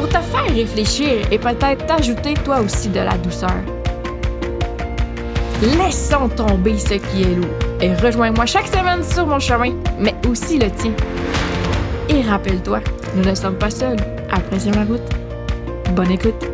[0.00, 3.60] pour te faire réfléchir et peut-être t'ajouter toi aussi de la douceur.
[5.60, 7.50] Laissons tomber ce qui est lourd
[7.82, 10.94] et rejoins-moi chaque semaine sur mon chemin, mais aussi le tien.
[12.08, 12.80] Et rappelle-toi,
[13.14, 13.98] nous ne sommes pas seuls.
[14.30, 15.02] Apprécie la route.
[15.94, 16.46] Bonne écoute.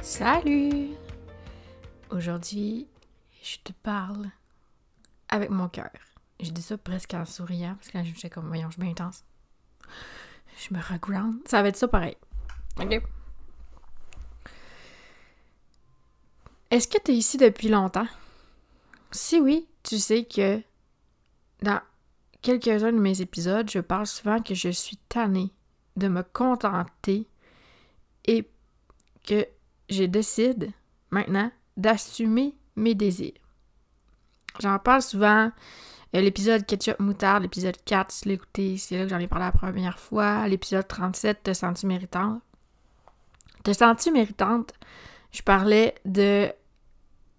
[0.00, 0.90] Salut!
[2.10, 2.86] Aujourd'hui,
[3.48, 4.30] je te parle
[5.28, 5.90] avec mon cœur.
[6.40, 8.82] Je dis ça presque en souriant, parce que là, je me comme, voyons, je suis
[8.82, 9.24] bien intense.
[10.58, 11.40] Je me reground.
[11.46, 12.16] Ça va être ça pareil.
[12.78, 13.02] OK?
[16.70, 18.06] Est-ce que tu es ici depuis longtemps?
[19.10, 20.60] Si oui, tu sais que
[21.62, 21.80] dans
[22.42, 25.50] quelques-uns de mes épisodes, je parle souvent que je suis tannée
[25.96, 27.26] de me contenter
[28.26, 28.48] et
[29.26, 29.46] que
[29.88, 30.72] je décide
[31.10, 33.32] maintenant d'assumer mes désirs.
[34.60, 35.50] J'en parle souvent.
[36.14, 39.98] Euh, l'épisode Ketchup Moutarde, l'épisode 4, si c'est là que j'en ai parlé la première
[39.98, 40.48] fois.
[40.48, 42.42] L'épisode 37, Te sens-tu méritante?
[43.62, 44.72] Te sens-tu méritante?
[45.30, 46.50] Je parlais de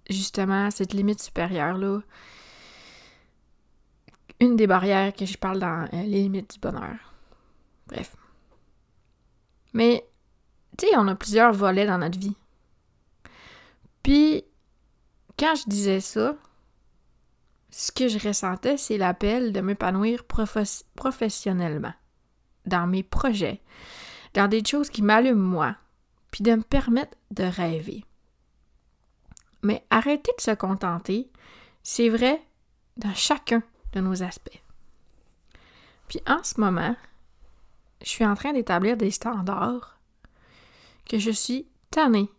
[0.09, 2.01] justement cette limite supérieure-là.
[4.39, 7.13] Une des barrières que je parle dans euh, les limites du bonheur.
[7.87, 8.15] Bref.
[9.73, 10.07] Mais,
[10.77, 12.35] tu sais, on a plusieurs volets dans notre vie.
[14.03, 14.45] Puis,
[15.39, 16.35] quand je disais ça,
[17.71, 21.93] ce que je ressentais, c'est l'appel de m'épanouir professionnellement,
[22.65, 23.61] dans mes projets,
[24.33, 25.75] dans des choses qui m'allument moi,
[26.30, 28.03] puis de me permettre de rêver.
[29.64, 31.31] Mais arrêter de se contenter,
[31.83, 32.41] c'est vrai
[32.97, 34.61] dans chacun de nos aspects.
[36.09, 36.95] Puis en ce moment,
[38.02, 39.99] je suis en train d'établir des standards
[41.08, 42.30] que je suis tannée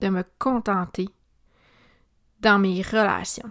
[0.00, 1.08] de me contenter
[2.40, 3.50] dans mes relations.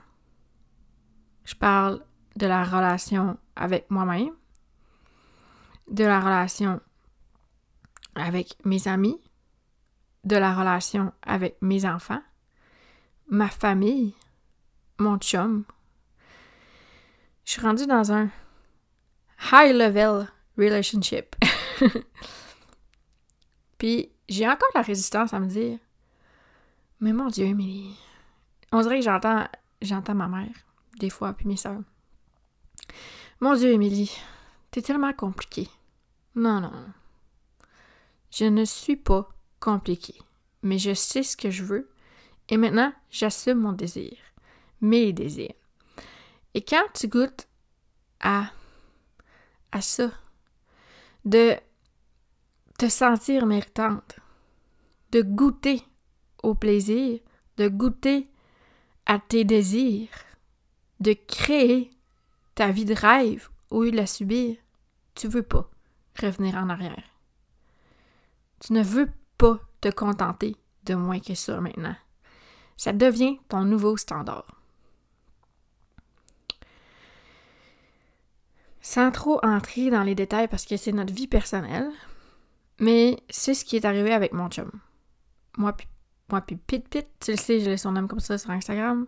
[1.46, 2.04] Je parle
[2.36, 4.34] de la relation avec moi-même,
[5.90, 6.82] de la relation
[8.16, 9.20] avec mes amis,
[10.24, 12.22] de la relation avec mes enfants,
[13.30, 14.14] ma famille,
[15.00, 15.64] mon chum.
[17.46, 18.30] Je suis rendue dans un
[19.52, 20.28] high level
[20.58, 21.36] relationship.
[23.78, 25.80] Puis j'ai encore la résistance à me dire
[27.00, 27.98] Mais mon Dieu, Émilie,
[28.72, 29.48] on dirait que j'entends
[29.82, 30.56] j'entends ma mère
[31.00, 31.82] des fois, puis mes soeurs.
[33.40, 34.12] Mon Dieu, Émilie,
[34.72, 35.70] t'es tellement compliquée.
[36.36, 36.72] Non, non.
[38.32, 39.30] Je ne suis pas
[39.60, 40.20] compliquée,
[40.64, 41.90] mais je sais ce que je veux
[42.50, 44.18] et maintenant, j'assume mon désir,
[44.82, 45.54] mes désirs.
[46.54, 47.48] Et quand tu goûtes
[48.22, 48.52] à,
[49.72, 50.12] à ça,
[51.26, 51.56] de
[52.80, 54.20] te sentir méritante,
[55.12, 55.84] de goûter
[56.44, 57.20] au plaisir,
[57.58, 58.30] de goûter
[59.08, 60.10] à tes désirs,
[61.00, 61.90] de créer
[62.56, 64.58] ta vie de rêve au lieu de la subir,
[65.16, 65.70] tu veux pas
[66.22, 67.04] revenir en arrière.
[68.60, 71.96] Tu ne veux pas te contenter de moins que ça maintenant.
[72.76, 74.46] Ça devient ton nouveau standard.
[78.82, 81.92] Sans trop entrer dans les détails parce que c'est notre vie personnelle,
[82.80, 84.72] mais c'est ce qui est arrivé avec mon chum.
[85.58, 85.76] Moi
[86.30, 89.08] moi puis Pit Pit, tu le sais, je son nom comme ça sur Instagram.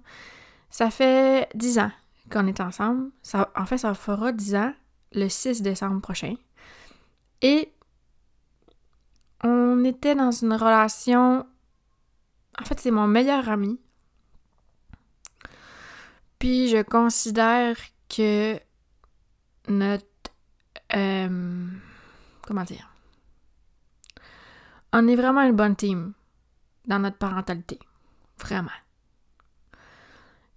[0.69, 1.91] Ça fait dix ans
[2.31, 3.11] qu'on est ensemble.
[3.21, 4.73] Ça, en fait, ça fera dix ans
[5.11, 6.35] le 6 décembre prochain.
[7.41, 7.73] Et
[9.43, 11.45] on était dans une relation.
[12.59, 13.79] En fait, c'est mon meilleur ami.
[16.37, 17.75] Puis je considère
[18.09, 18.59] que
[19.67, 20.05] notre.
[20.95, 21.67] Euh,
[22.41, 22.93] comment dire?
[24.93, 26.13] On est vraiment une bonne team
[26.89, 27.79] dans notre parentalité.
[28.37, 28.69] Vraiment.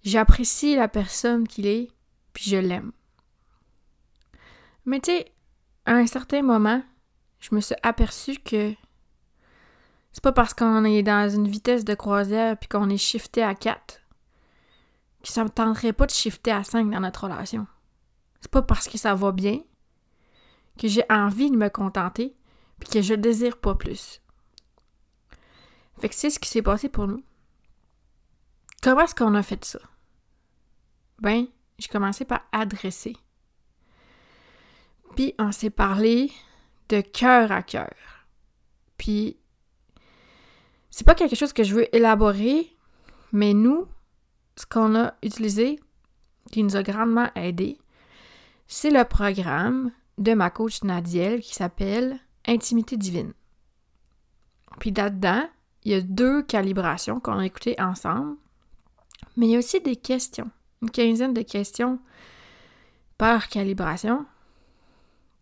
[0.02, 1.92] J'apprécie la personne qu'il est,
[2.32, 2.90] puis je l'aime.
[4.84, 5.32] Mais tu sais,
[5.86, 6.82] à un certain moment,
[7.38, 8.74] je me suis aperçue que
[10.12, 13.54] c'est pas parce qu'on est dans une vitesse de croisière puis qu'on est shifté à
[13.54, 14.00] 4
[15.22, 17.66] que ça me tenterait pas de shifter à 5 dans notre relation.
[18.40, 19.60] C'est pas parce que ça va bien
[20.78, 22.34] que j'ai envie de me contenter
[22.80, 24.20] puis que je désire pas plus.
[26.02, 27.22] Fait que c'est ce qui s'est passé pour nous.
[28.82, 29.78] Comment est-ce qu'on a fait ça?
[31.20, 31.46] ben,
[31.78, 33.16] j'ai commencé par adresser.
[35.14, 36.32] Puis on s'est parlé
[36.88, 37.94] de cœur à cœur.
[38.98, 39.36] Puis
[40.90, 42.76] c'est pas quelque chose que je veux élaborer,
[43.30, 43.86] mais nous,
[44.56, 45.78] ce qu'on a utilisé,
[46.50, 47.78] qui nous a grandement aidé,
[48.66, 53.34] c'est le programme de ma coach Nadiel qui s'appelle Intimité divine.
[54.80, 55.48] Puis là-dedans,
[55.84, 58.36] il y a deux calibrations qu'on a écoutées ensemble,
[59.36, 60.50] mais il y a aussi des questions,
[60.82, 61.98] une quinzaine de questions
[63.18, 64.26] par calibration,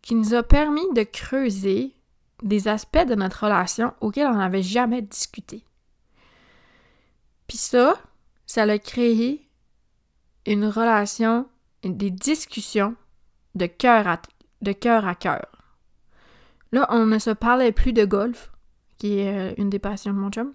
[0.02, 1.94] qui nous a permis de creuser
[2.42, 5.64] des aspects de notre relation auxquels on n'avait jamais discuté.
[7.46, 7.98] Puis ça,
[8.46, 9.46] ça a créé
[10.46, 11.46] une relation,
[11.82, 12.94] des discussions
[13.54, 14.18] de cœur
[14.62, 15.46] de cœur à cœur.
[16.72, 18.52] Là, on ne se parlait plus de golf,
[19.00, 20.52] qui est euh, une des passions de mon chum,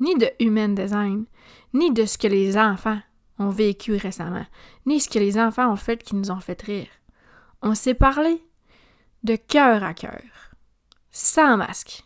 [0.00, 1.24] ni de human design,
[1.72, 3.00] ni de ce que les enfants
[3.38, 4.44] ont vécu récemment,
[4.86, 6.88] ni ce que les enfants ont fait qui nous ont fait rire.
[7.62, 8.42] On s'est parlé
[9.22, 10.20] de cœur à cœur,
[11.10, 12.04] sans masque.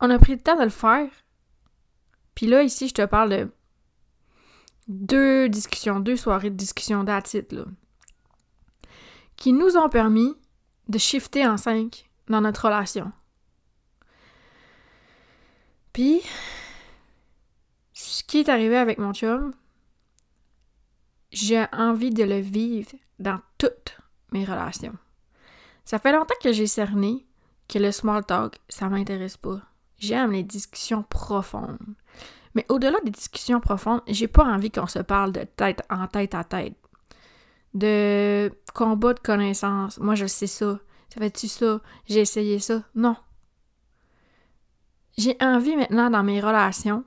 [0.00, 1.10] On a pris le temps de le faire.
[2.34, 3.52] Puis là, ici, je te parle de
[4.86, 7.66] deux discussions, deux soirées de discussion d'attitude,
[9.36, 10.34] qui nous ont permis
[10.88, 13.12] de shifter en cinq dans notre relation.
[15.98, 16.22] Puis,
[17.92, 19.52] ce qui est arrivé avec mon chum,
[21.32, 23.98] j'ai envie de le vivre dans toutes
[24.30, 24.94] mes relations.
[25.84, 27.26] Ça fait longtemps que j'ai cerné
[27.66, 29.60] que le small talk, ça m'intéresse pas.
[29.98, 31.96] J'aime les discussions profondes.
[32.54, 36.36] Mais au-delà des discussions profondes, j'ai pas envie qu'on se parle de tête en tête
[36.36, 36.76] à tête.
[37.74, 39.98] De combat de connaissances.
[39.98, 40.78] Moi, je sais ça.
[41.12, 41.80] Ça fait-tu ça?
[42.06, 42.84] J'ai essayé ça.
[42.94, 43.16] Non.
[45.18, 47.04] J'ai envie maintenant dans mes relations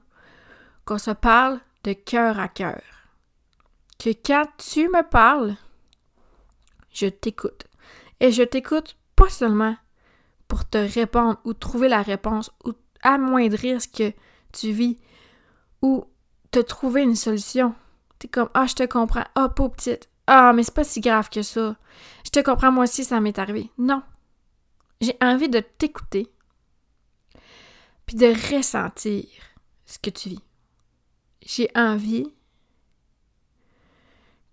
[0.84, 2.81] qu'on se parle de cœur à cœur.
[3.98, 5.56] Que quand tu me parles,
[6.92, 7.68] je t'écoute.
[8.19, 9.78] Et je t'écoute pas seulement
[10.50, 14.13] pour te répondre ou trouver la réponse ou amoindrir ce que
[14.52, 15.00] tu vis
[15.81, 16.06] ou
[16.52, 17.74] te trouver une solution.
[18.19, 19.24] T'es comme Ah, je te comprends.
[19.36, 20.10] Ah, pauvre petite.
[20.28, 21.78] Ah, mais c'est pas si grave que ça.
[22.25, 23.72] Je te comprends, moi aussi, ça m'est arrivé.
[23.78, 24.04] Non.
[25.00, 26.30] J'ai envie de t'écouter
[28.12, 29.25] puis de ressentir
[29.86, 30.44] ce que tu vis.
[31.44, 32.28] J'ai envie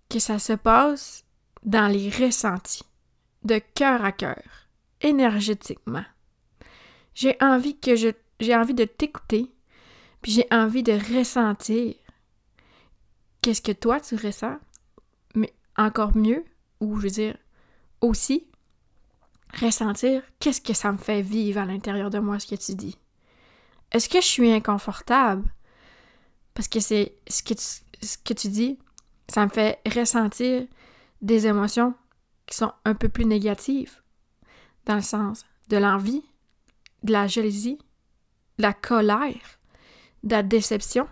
[0.07, 1.25] que ça se passe
[1.63, 2.85] dans les ressentis,
[3.43, 4.41] de cœur à cœur,
[5.01, 6.05] énergétiquement.
[7.13, 8.09] J'ai envie que je
[8.39, 9.51] j'ai envie de t'écouter,
[10.21, 11.95] puis j'ai envie de ressentir
[13.41, 14.57] qu'est-ce que toi tu ressens,
[15.35, 16.45] mais encore mieux,
[16.79, 17.37] ou je veux dire
[17.99, 18.47] aussi
[19.59, 22.97] ressentir qu'est-ce que ça me fait vivre à l'intérieur de moi ce que tu dis.
[23.91, 25.51] Est-ce que je suis inconfortable?
[26.53, 28.77] Parce que c'est ce que, tu, ce que tu dis,
[29.27, 30.65] ça me fait ressentir
[31.21, 31.93] des émotions
[32.45, 34.01] qui sont un peu plus négatives,
[34.85, 36.23] dans le sens de l'envie,
[37.03, 37.77] de la jalousie,
[38.57, 39.59] de la colère,
[40.23, 41.07] de la déception.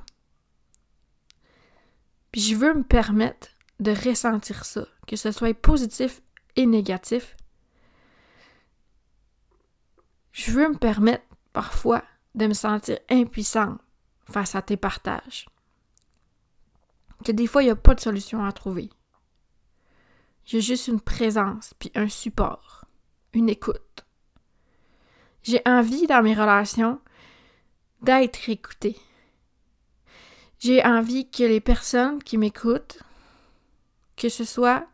[2.32, 3.50] Puis je veux me permettre
[3.80, 6.22] de ressentir ça, que ce soit positif
[6.56, 7.36] et négatif.
[10.32, 11.24] Je veux me permettre
[11.54, 12.04] parfois
[12.38, 13.80] de me sentir impuissante
[14.26, 15.48] face à tes partages.
[17.26, 18.90] Que des fois, il n'y a pas de solution à trouver.
[20.46, 22.86] J'ai juste une présence, puis un support,
[23.34, 24.06] une écoute.
[25.42, 27.02] J'ai envie dans mes relations
[28.02, 28.98] d'être écoutée.
[30.60, 33.00] J'ai envie que les personnes qui m'écoutent,
[34.16, 34.88] que ce soit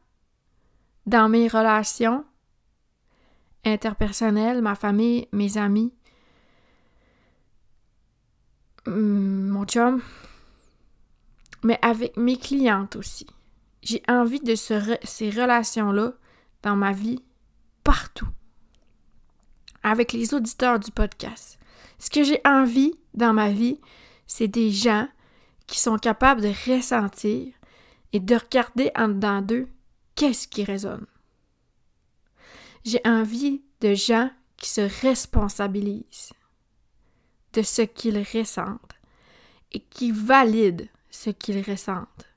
[1.06, 2.26] dans mes relations
[3.66, 5.94] interpersonnelles, ma famille, mes amis,
[8.86, 10.02] mon chum,
[11.64, 13.28] mais avec mes clientes aussi.
[13.82, 16.14] J'ai envie de ces relations-là
[16.62, 17.24] dans ma vie
[17.84, 18.28] partout.
[19.84, 21.60] Avec les auditeurs du podcast.
[22.00, 23.80] Ce que j'ai envie dans ma vie,
[24.28, 25.08] c'est des gens
[25.68, 27.54] qui sont capables de ressentir
[28.14, 29.68] et de regarder en dedans d'eux
[30.16, 31.06] qu'est-ce qui résonne.
[32.86, 36.32] J'ai envie de gens qui se responsabilisent
[37.54, 38.96] de ce qu'ils ressentent
[39.72, 42.28] et qui valident ce qu'ils ressentent.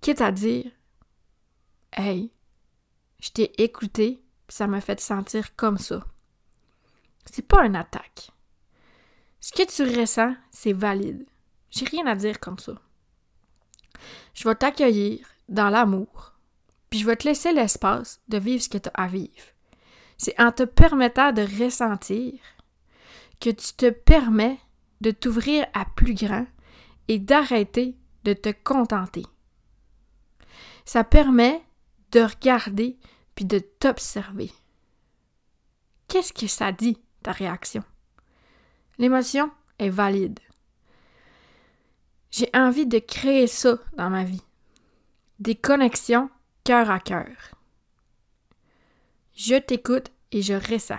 [0.00, 0.70] Quitte à dire
[1.92, 2.30] Hey,
[3.20, 6.04] je t'ai écouté, ça m'a fait sentir comme ça.
[7.24, 8.30] C'est pas une attaque.
[9.40, 11.26] Ce que tu ressens, c'est valide.
[11.70, 12.74] J'ai rien à dire comme ça.
[14.34, 16.34] Je vais t'accueillir dans l'amour,
[16.90, 19.46] puis je vais te laisser l'espace de vivre ce que tu as à vivre.
[20.18, 22.34] C'est en te permettant de ressentir
[23.40, 24.58] que tu te permets
[25.00, 26.46] de t'ouvrir à plus grand
[27.08, 29.24] et d'arrêter de te contenter.
[30.84, 31.62] Ça permet
[32.12, 32.98] de regarder
[33.34, 34.50] puis de t'observer.
[36.08, 37.84] Qu'est-ce que ça dit, ta réaction?
[38.98, 40.40] L'émotion est valide.
[42.30, 44.42] J'ai envie de créer ça dans ma vie.
[45.38, 46.30] Des connexions
[46.64, 47.54] cœur à cœur.
[49.34, 50.98] Je t'écoute et je ressens.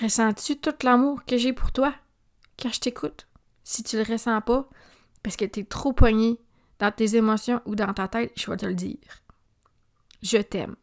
[0.00, 1.94] Ressens-tu tout l'amour que j'ai pour toi?
[2.58, 3.26] Quand je t'écoute?
[3.64, 4.68] Si tu le ressens pas,
[5.22, 6.40] parce que tu es trop poigné
[6.78, 8.98] dans tes émotions ou dans ta tête, je vais te le dire.
[10.22, 10.76] Je t'aime.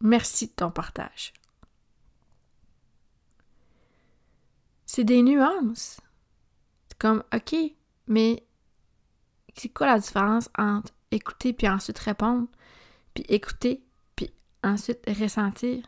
[0.00, 1.32] Merci de ton partage.
[4.86, 6.00] C'est des nuances.
[6.88, 7.54] C'est comme, OK,
[8.06, 8.46] mais
[9.56, 12.48] c'est quoi la différence entre écouter puis ensuite répondre,
[13.14, 13.84] puis écouter
[14.16, 15.84] puis ensuite ressentir?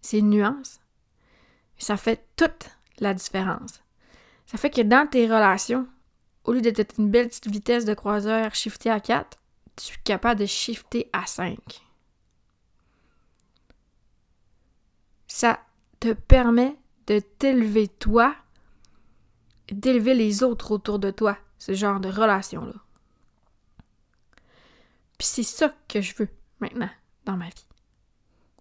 [0.00, 0.79] C'est une nuance.
[1.80, 2.68] Ça fait toute
[2.98, 3.82] la différence.
[4.46, 5.88] Ça fait que dans tes relations,
[6.44, 9.38] au lieu d'être une belle petite vitesse de croiseur shiftée à 4,
[9.76, 11.58] tu es capable de shifter à 5.
[15.26, 15.60] Ça
[16.00, 18.36] te permet de t'élever toi,
[19.70, 22.74] d'élever les autres autour de toi, ce genre de relation-là.
[25.16, 26.28] Puis c'est ça que je veux
[26.60, 26.90] maintenant
[27.24, 27.66] dans ma vie.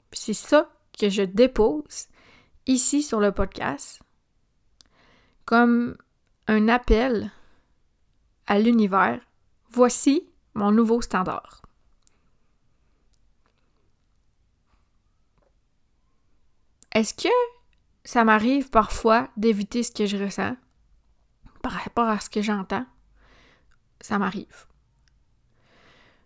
[0.09, 2.07] Puis c'est ça que je dépose
[2.69, 3.99] ici sur le podcast
[5.45, 5.97] comme
[6.47, 7.31] un appel
[8.45, 9.19] à l'univers.
[9.71, 11.63] Voici mon nouveau standard.
[16.93, 17.29] Est-ce que
[18.03, 20.55] ça m'arrive parfois d'éviter ce que je ressens
[21.63, 22.85] par rapport à ce que j'entends?
[23.99, 24.67] Ça m'arrive.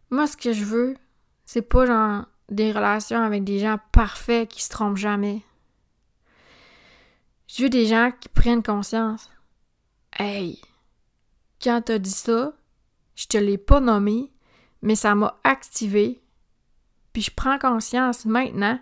[0.09, 0.97] Moi, ce que je veux,
[1.45, 5.41] c'est pas genre des relations avec des gens parfaits qui se trompent jamais.
[7.55, 9.29] Je veux des gens qui prennent conscience.
[10.17, 10.60] Hey,
[11.62, 12.51] quand t'as dit ça,
[13.13, 14.33] je te l'ai pas nommé,
[14.81, 16.24] mais ça m'a activé.
[17.12, 18.79] Puis je prends conscience maintenant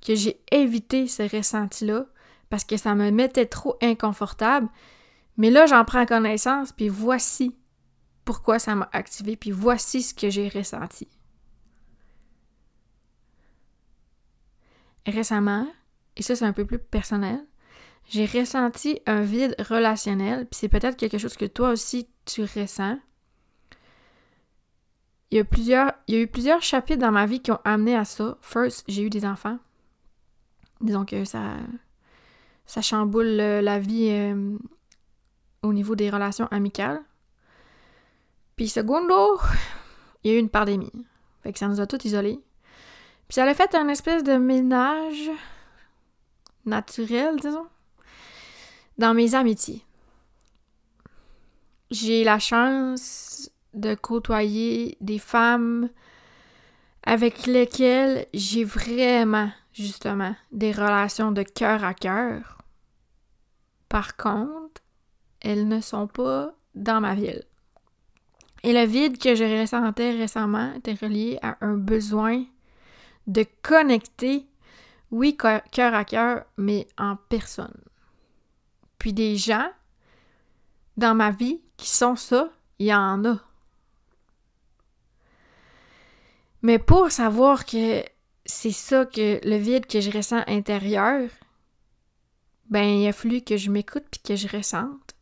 [0.00, 2.06] que j'ai évité ce ressenti-là
[2.48, 4.68] parce que ça me mettait trop inconfortable.
[5.36, 7.54] Mais là, j'en prends connaissance, puis voici
[8.24, 11.08] pourquoi ça m'a activé, puis voici ce que j'ai ressenti.
[15.06, 15.66] Récemment,
[16.16, 17.44] et ça c'est un peu plus personnel,
[18.08, 22.98] j'ai ressenti un vide relationnel, puis c'est peut-être quelque chose que toi aussi tu ressens.
[25.30, 27.60] Il y, a plusieurs, il y a eu plusieurs chapitres dans ma vie qui ont
[27.64, 28.38] amené à ça.
[28.40, 29.58] First, j'ai eu des enfants.
[30.80, 31.56] Disons que ça,
[32.66, 34.56] ça chamboule la vie euh,
[35.62, 37.02] au niveau des relations amicales.
[38.54, 39.40] Puis secondo,
[40.22, 40.92] il y a eu une pandémie.
[41.42, 42.38] Fait que ça nous a tous isolés.
[43.26, 45.30] Puis ça a fait un espèce de ménage
[46.64, 47.66] naturel, disons
[48.98, 49.84] dans mes amitiés.
[51.90, 55.90] J'ai la chance de côtoyer des femmes
[57.02, 62.62] avec lesquelles j'ai vraiment, justement, des relations de cœur à cœur.
[63.88, 64.82] Par contre,
[65.40, 67.44] elles ne sont pas dans ma ville.
[68.62, 72.44] Et le vide que je ressentais récemment était relié à un besoin
[73.26, 74.46] de connecter,
[75.10, 77.76] oui, cœur à cœur, mais en personne.
[79.04, 79.70] Puis des gens
[80.96, 83.38] dans ma vie qui sont ça, il y en a.
[86.62, 88.02] Mais pour savoir que
[88.46, 91.28] c'est ça que le vide que je ressens intérieur,
[92.70, 95.14] ben il a fallu que je m'écoute puis que je ressente.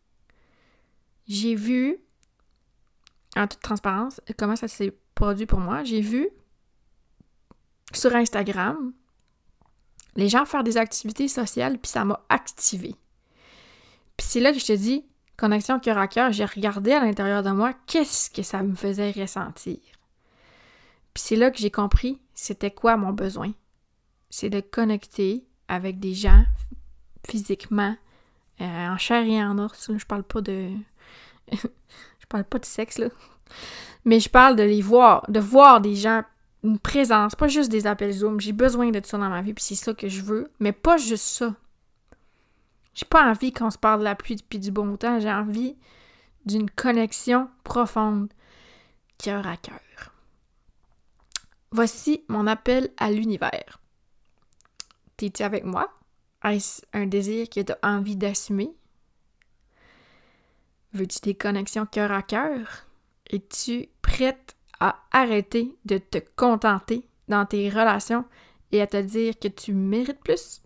[1.26, 1.96] J'ai vu,
[3.34, 5.82] en toute transparence, comment ça s'est produit pour moi.
[5.82, 6.28] J'ai vu
[7.92, 8.92] sur Instagram
[10.14, 12.94] les gens faire des activités sociales puis ça m'a activé.
[14.22, 15.04] Puis c'est là que je te dis,
[15.36, 19.10] connexion cœur à cœur, j'ai regardé à l'intérieur de moi qu'est-ce que ça me faisait
[19.10, 19.78] ressentir?
[21.12, 23.52] Puis c'est là que j'ai compris c'était quoi mon besoin?
[24.30, 26.44] C'est de connecter avec des gens
[27.28, 27.96] physiquement,
[28.60, 29.90] euh, en chair et en os.
[29.92, 30.68] je parle pas de.
[31.52, 33.08] je parle pas de sexe, là.
[34.04, 36.22] Mais je parle de les voir, de voir des gens,
[36.62, 38.40] une présence, pas juste des appels Zoom.
[38.40, 40.48] J'ai besoin de ça dans ma vie, puis c'est ça que je veux.
[40.60, 41.56] Mais pas juste ça.
[42.94, 45.76] J'ai pas envie qu'on se parle de la pluie puis du bon temps, j'ai envie
[46.44, 48.32] d'une connexion profonde,
[49.18, 49.80] cœur à cœur.
[51.70, 53.80] Voici mon appel à l'univers.
[55.16, 55.90] T'es-tu avec moi?
[56.44, 58.74] Est-ce un désir que tu as envie d'assumer?
[60.92, 62.86] Veux-tu des connexions cœur à cœur?
[63.30, 68.24] Es-tu prête à arrêter de te contenter dans tes relations
[68.72, 70.61] et à te dire que tu mérites plus?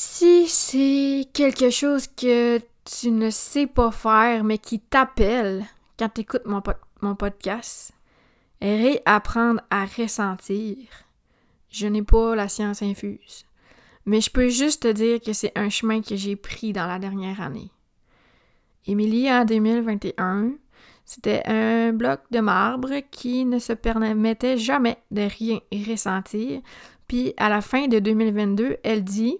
[0.00, 5.66] Si c'est quelque chose que tu ne sais pas faire, mais qui t'appelle
[5.98, 7.90] quand tu écoutes mon, podcast.
[8.62, 10.76] Réapprendre à ressentir.
[11.68, 13.44] Je n'ai pas la science infuse.
[14.06, 17.00] Mais je peux juste te dire que c'est un chemin que j'ai pris dans la
[17.00, 17.72] dernière année.
[18.86, 20.52] Émilie, en 2021,
[21.04, 25.58] c'était un bloc de marbre qui ne se permettait jamais de rien
[25.90, 26.60] ressentir.
[27.08, 29.38] Puis à la fin de 2022, elle dit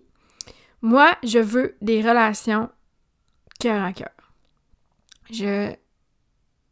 [0.83, 2.71] Moi, je veux des relations
[3.59, 4.11] cœur à cœur.
[5.31, 5.75] Je,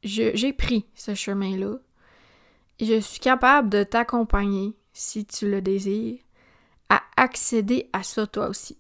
[0.03, 1.77] j'ai pris ce chemin-là
[2.81, 6.21] je suis capable de t'accompagner, si tu le désires,
[6.89, 8.79] à accéder à ça toi aussi.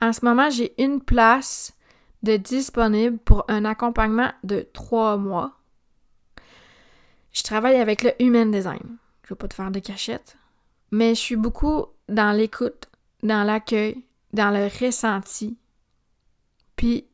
[0.00, 1.72] En ce moment, j'ai une place
[2.22, 5.56] de disponible pour un accompagnement de trois mois.
[7.32, 8.96] Je travaille avec le Human Design.
[9.22, 10.36] Je ne vais pas te faire de cachette,
[10.90, 12.87] mais je suis beaucoup dans l'écoute,
[13.22, 15.56] dans l'accueil, dans le ressenti.
[16.76, 17.06] Puis,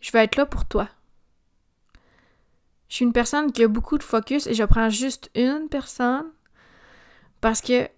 [0.00, 0.88] je vais être là pour toi.
[2.88, 6.26] Je suis une personne qui a beaucoup de focus et je prends juste une personne
[7.40, 7.88] parce que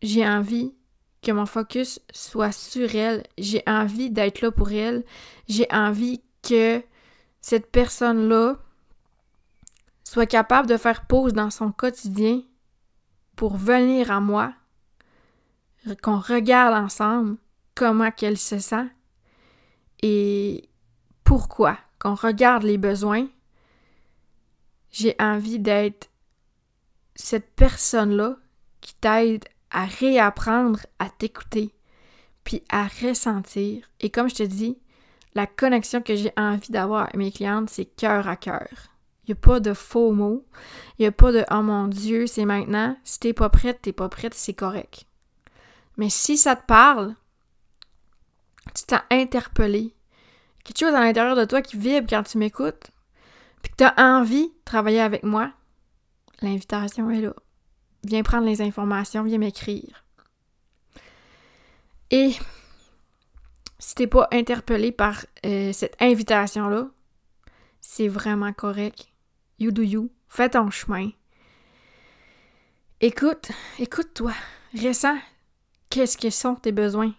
[0.00, 0.74] j'ai envie
[1.22, 3.22] que mon focus soit sur elle.
[3.38, 5.04] J'ai envie d'être là pour elle.
[5.48, 6.82] J'ai envie que
[7.40, 8.56] cette personne-là
[10.04, 12.42] soit capable de faire pause dans son quotidien
[13.36, 14.52] pour venir à moi,
[16.02, 17.36] qu'on regarde ensemble
[17.74, 18.86] comment qu'elle se sent
[20.02, 20.68] et
[21.24, 23.28] pourquoi, qu'on regarde les besoins.
[24.90, 26.10] J'ai envie d'être
[27.14, 28.36] cette personne-là
[28.80, 31.74] qui t'aide à réapprendre à t'écouter,
[32.44, 33.88] puis à ressentir.
[34.00, 34.78] Et comme je te dis,
[35.34, 38.68] la connexion que j'ai envie d'avoir avec mes clientes, c'est cœur à cœur.
[39.24, 40.44] Il n'y a pas de faux mots.
[40.98, 42.96] Il n'y a pas de Oh mon Dieu, c'est maintenant.
[43.04, 45.06] Si t'es pas prête, t'es pas prête, c'est correct.
[45.96, 47.14] Mais si ça te parle,
[48.74, 49.94] tu t'as interpellé.
[50.64, 52.90] Quelque chose à l'intérieur de toi qui vibre quand tu m'écoutes,
[53.62, 55.52] puis que tu as envie de travailler avec moi,
[56.40, 57.34] l'invitation est là.
[58.04, 60.04] Viens prendre les informations, viens m'écrire.
[62.10, 62.34] Et
[63.78, 66.88] si t'es pas interpellé par euh, cette invitation-là,
[67.80, 69.08] c'est vraiment correct.
[69.58, 70.10] You do you.
[70.28, 71.10] Fais ton chemin.
[73.00, 74.32] Écoute, écoute-toi.
[74.74, 75.18] Ressens
[75.92, 77.12] qu'est-ce que sont tes besoins?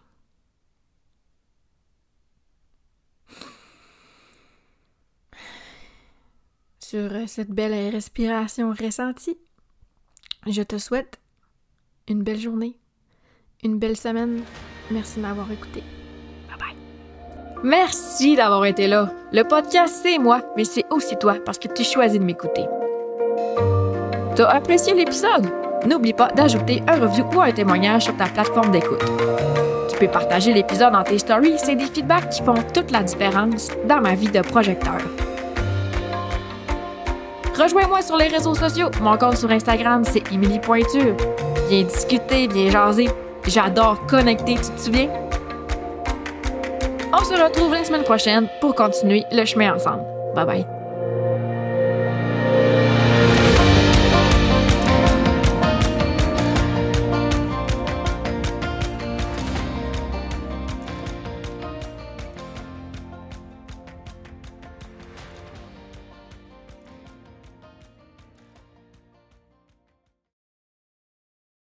[6.80, 9.38] Sur cette belle respiration ressentie.
[10.48, 11.20] Je te souhaite
[12.08, 12.78] une belle journée,
[13.64, 14.42] une belle semaine.
[14.92, 15.84] Merci de m'avoir écouté.
[16.50, 16.76] Bye bye.
[17.64, 19.14] Merci d'avoir été là.
[19.32, 22.66] Le podcast, c'est moi, mais c'est aussi toi parce que tu choisis de m'écouter.
[24.36, 25.73] T'as apprécié l'épisode?
[25.86, 29.04] N'oublie pas d'ajouter un review ou un témoignage sur ta plateforme d'écoute.
[29.90, 33.70] Tu peux partager l'épisode dans tes stories, c'est des feedbacks qui font toute la différence
[33.86, 34.98] dans ma vie de projecteur.
[37.58, 38.90] Rejoins-moi sur les réseaux sociaux.
[39.02, 41.16] Mon compte sur Instagram, c'est Emily Pointure.
[41.70, 43.10] Viens discuter, viens jaser.
[43.46, 45.10] J'adore connecter, tu te souviens?
[47.14, 50.04] On se retrouve la semaine prochaine pour continuer le chemin ensemble.
[50.34, 50.73] Bye bye.